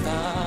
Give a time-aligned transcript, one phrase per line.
[0.00, 0.45] está.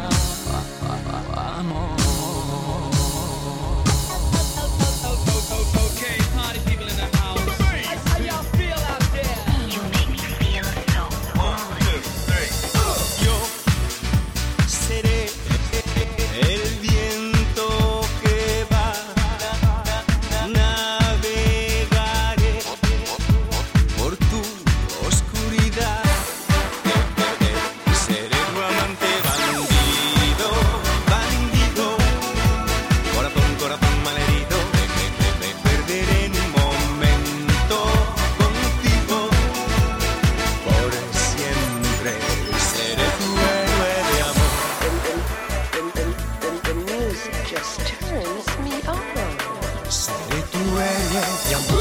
[51.21, 51.78] Héroe